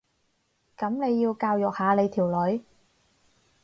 [0.79, 2.63] 噉你要教育下你條女